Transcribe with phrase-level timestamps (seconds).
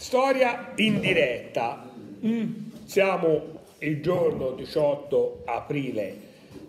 [0.00, 1.92] Storia in diretta.
[2.24, 6.16] Mm, siamo il giorno 18 aprile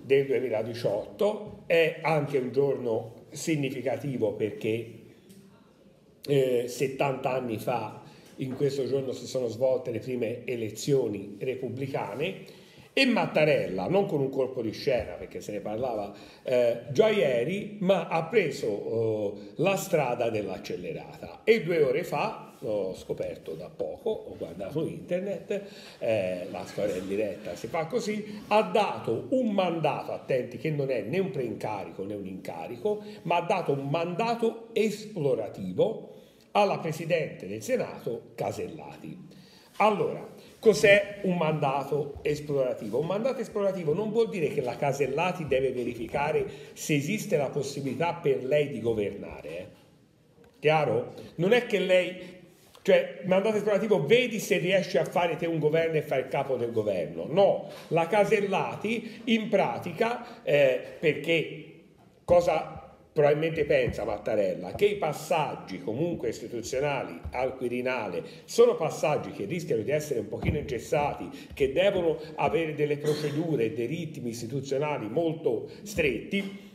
[0.01, 4.94] del 2018, è anche un giorno significativo perché
[6.28, 8.01] eh, 70 anni fa
[8.36, 12.44] in questo giorno si sono svolte le prime elezioni repubblicane
[12.94, 16.13] e Mattarella, non con un colpo di scena perché se ne parlava
[16.44, 22.94] eh, già ieri, ma ha preso eh, la strada dell'accelerata e due ore fa l'ho
[22.95, 25.64] scoperto da poco, ho guardato internet,
[26.00, 30.92] eh, la storia in diretta si fa così, ha dato un mandato, attenti che non
[30.92, 36.09] è né un preincarico né un incarico, ma ha dato un mandato esplorativo
[36.52, 39.30] alla Presidente del Senato Casellati.
[39.78, 40.28] Allora,
[40.62, 43.00] cos'è un mandato esplorativo?
[43.00, 48.14] Un mandato esplorativo non vuol dire che la Casellati deve verificare se esiste la possibilità
[48.14, 49.50] per lei di governare.
[49.50, 49.68] Eh?
[50.59, 51.14] Chiaro?
[51.38, 52.40] Non è che lei
[52.84, 56.56] cioè, mandato esplorativo, vedi se riesci a fare te un governo e fare il capo
[56.56, 57.25] del governo.
[57.28, 61.66] No, la Casellati in pratica, eh, perché
[62.23, 62.81] cosa
[63.14, 69.92] probabilmente pensa Mattarella che i passaggi comunque istituzionali al Quirinale sono passaggi che rischiano di
[69.92, 76.70] essere un pochino ingessati, che devono avere delle procedure e dei ritmi istituzionali molto stretti,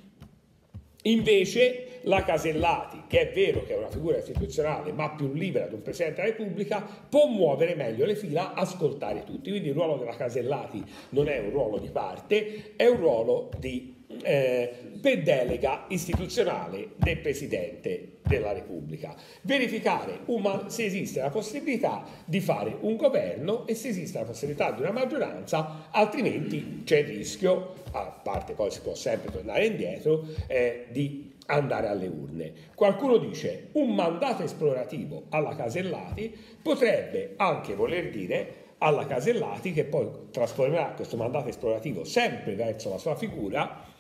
[1.07, 5.75] Invece la Casellati, che è vero che è una figura istituzionale ma più libera di
[5.75, 9.51] un Presidente della Repubblica, può muovere meglio le fila, ascoltare tutti.
[9.51, 13.96] Quindi il ruolo della Casellati non è un ruolo di parte, è un ruolo di
[14.23, 19.15] eh, per delega istituzionale del Presidente della Repubblica.
[19.43, 24.73] Verificare uma, se esiste la possibilità di fare un governo e se esiste la possibilità
[24.73, 30.27] di una maggioranza, altrimenti c'è il rischio, a parte poi si può sempre tornare indietro,
[30.47, 32.53] eh, di andare alle urne.
[32.75, 40.09] Qualcuno dice un mandato esplorativo alla Casellati potrebbe anche voler dire alla Casellati che poi
[40.31, 43.95] trasformerà questo mandato esplorativo sempre verso la sua figura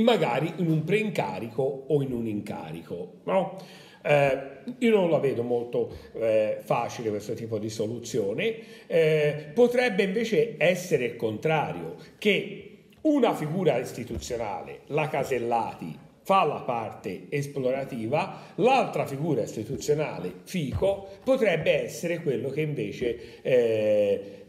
[0.00, 3.20] magari in un preincarico o in un incarico.
[3.24, 3.56] No?
[4.02, 4.38] Eh,
[4.78, 11.06] io non la vedo molto eh, facile questo tipo di soluzione, eh, potrebbe invece essere
[11.06, 12.70] il contrario, che
[13.02, 22.20] una figura istituzionale, la Casellati, fa la parte esplorativa, l'altra figura istituzionale, Fico, potrebbe essere
[22.20, 24.45] quello che invece eh,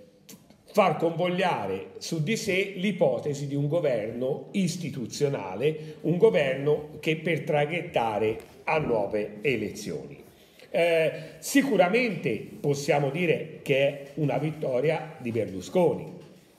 [0.78, 8.38] far convogliare su di sé l'ipotesi di un governo istituzionale, un governo che per traghettare
[8.66, 10.24] a nuove elezioni.
[10.70, 16.14] Eh, sicuramente possiamo dire che è una vittoria di Berlusconi,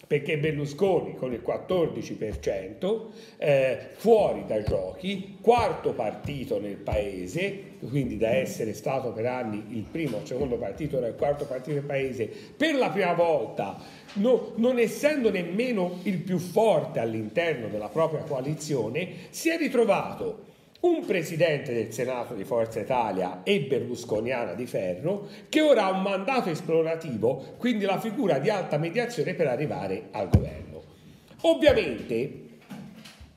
[0.08, 3.04] perché Berlusconi con il 14%
[3.36, 9.84] eh, fuori dai giochi, quarto partito nel paese, quindi da essere stato per anni il
[9.88, 12.26] primo o secondo partito, era il quarto partito del paese,
[12.56, 13.76] per la prima volta,
[14.14, 20.46] no, non essendo nemmeno il più forte all'interno della propria coalizione, si è ritrovato
[20.80, 26.02] un presidente del Senato di Forza Italia e berlusconiana di ferro che ora ha un
[26.02, 30.82] mandato esplorativo, quindi la figura di alta mediazione per arrivare al governo.
[31.42, 32.46] Ovviamente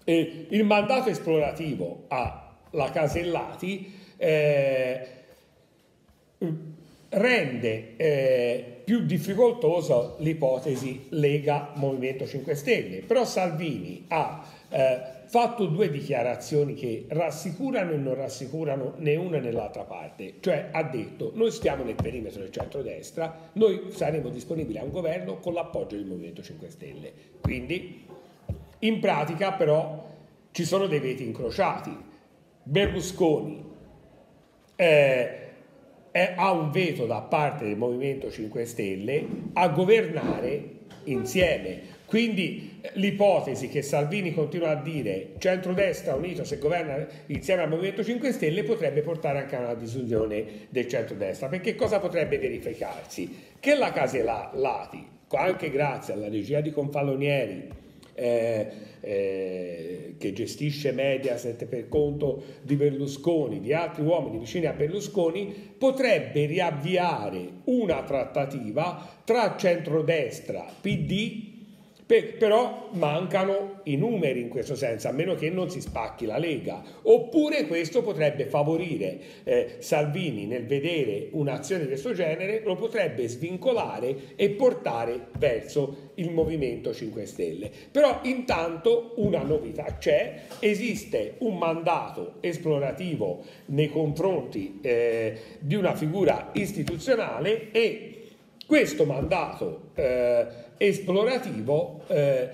[0.04, 5.08] eh, il mandato esplorativo alla Casellati eh,
[7.10, 15.02] rende eh, più difficoltosa l'ipotesi Lega Movimento 5 Stelle, però Salvini ha eh,
[15.32, 20.84] fatto due dichiarazioni che rassicurano e non rassicurano né una né l'altra parte, cioè ha
[20.84, 25.96] detto noi stiamo nel perimetro del centrodestra, noi saremo disponibili a un governo con l'appoggio
[25.96, 27.14] del Movimento 5 Stelle.
[27.40, 28.06] Quindi
[28.80, 30.06] in pratica però
[30.52, 31.98] ci sono dei veti incrociati.
[32.64, 33.64] Berlusconi
[34.76, 35.38] eh,
[36.12, 43.70] è, ha un veto da parte del Movimento 5 Stelle a governare insieme quindi l'ipotesi
[43.70, 49.00] che Salvini continua a dire centrodestra unito se governa insieme al Movimento 5 Stelle potrebbe
[49.00, 53.54] portare anche a una disunione del centrodestra, perché cosa potrebbe verificarsi?
[53.58, 57.70] Che la Casellati, anche grazie alla regia di Confallonieri,
[58.22, 58.72] eh,
[59.02, 66.46] eh, che gestisce Mediaset per conto di Berlusconi, di altri uomini vicini a Berlusconi, potrebbe
[66.46, 71.51] riavviare una trattativa tra centrodestra, PD
[72.12, 76.38] Per, però mancano i numeri in questo senso, a meno che non si spacchi la
[76.38, 76.84] Lega.
[77.04, 84.34] Oppure questo potrebbe favorire eh, Salvini nel vedere un'azione di questo genere, lo potrebbe svincolare
[84.36, 87.72] e portare verso il Movimento 5 Stelle.
[87.90, 96.50] Però intanto una novità c'è, esiste un mandato esplorativo nei confronti eh, di una figura
[96.52, 98.21] istituzionale e
[98.72, 100.48] questo mandato eh,
[100.78, 102.50] esplorativo eh,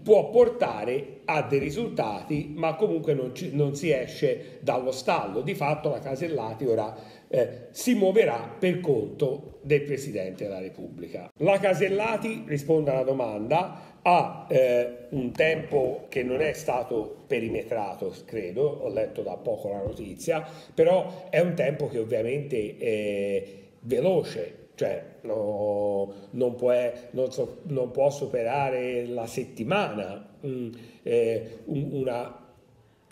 [0.00, 5.40] può portare a dei risultati, ma comunque non, ci, non, si esce dallo stallo.
[5.40, 6.96] Di fatto la Casellati ora
[7.26, 11.28] eh, si muoverà per conto del Presidente della Repubblica.
[11.38, 18.62] La Casellati, risponde alla domanda, ha eh, un tempo che non è stato perimetrato, credo,
[18.62, 23.44] ho letto da poco la notizia, però è un tempo che ovviamente è
[23.80, 26.72] veloce, cioè no, non, può,
[27.12, 32.44] non, so, non, può, superare la settimana mm, eh, una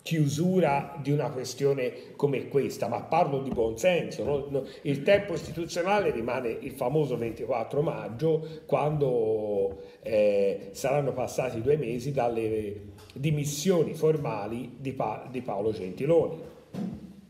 [0.04, 4.48] chiusura di una questione come questa, ma parlo di buonsenso.
[4.50, 4.66] No?
[4.82, 12.92] Il tempo istituzionale rimane il famoso 24 maggio, quando eh, saranno passati due mesi dalle
[13.14, 16.38] dimissioni formali di, pa- di Paolo Gentiloni.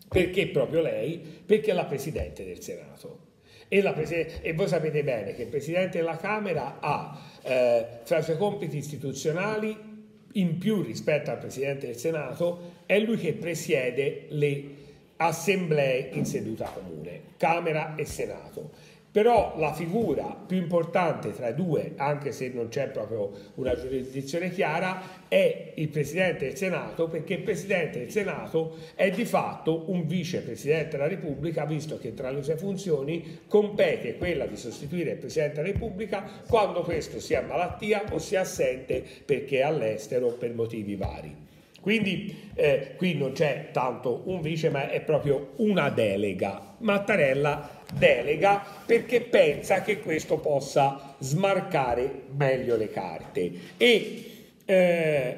[0.08, 1.18] Perché proprio lei?
[1.18, 3.32] Perché è la Presidente del Senato.
[3.68, 8.22] E, Prese- e, voi sapete bene che il Presidente della Camera ha eh, fra i
[8.22, 9.92] suoi compiti istituzionali,
[10.32, 14.82] in più rispetto al Presidente del Senato, è lui che presiede le
[15.16, 18.70] assemblee in seduta comune, Camera e Senato.
[19.14, 24.50] Però la figura più importante tra i due, anche se non c'è proprio una giurisdizione
[24.50, 30.08] chiara, è il Presidente del Senato, perché il Presidente del Senato è di fatto un
[30.08, 35.62] vicepresidente della Repubblica, visto che tra le sue funzioni compete quella di sostituire il Presidente
[35.62, 40.96] della Repubblica quando questo sia in malattia o sia assente perché è all'estero per motivi
[40.96, 41.44] vari.
[41.84, 46.76] Quindi eh, qui non c'è tanto un vice, ma è proprio una delega.
[46.78, 53.52] Mattarella delega perché pensa che questo possa smarcare meglio le carte.
[53.76, 54.24] E
[54.64, 55.36] eh,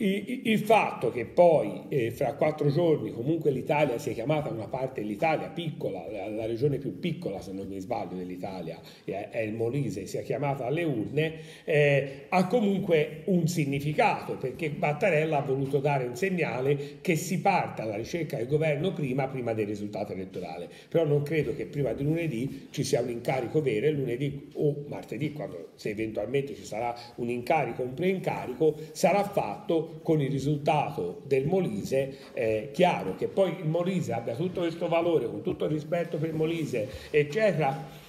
[0.00, 5.48] il fatto che poi eh, fra quattro giorni comunque l'Italia sia chiamata una parte dell'Italia
[5.48, 10.06] piccola, la, la, regione più piccola se non mi sbaglio dell'Italia è, è il Molise,
[10.06, 11.32] sia chiamata alle urne,
[11.64, 17.82] eh, ha comunque un significato perché Mattarella ha voluto dare un segnale che si parte
[17.82, 20.68] alla ricerca del governo prima, prima del risultato elettorale.
[20.88, 25.32] Però non credo che prima di lunedì ci sia un incarico vero, lunedì o martedì,
[25.32, 31.46] quando se eventualmente ci sarà un incarico, un preincarico, sarà fatto con il risultato del
[31.46, 36.16] Molise, è chiaro che poi il Molise abbia tutto questo valore, con tutto il rispetto
[36.18, 38.06] per il Molise, eccetera,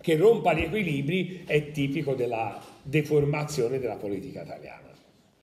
[0.00, 4.85] che rompa gli equilibri è tipico della deformazione della politica italiana.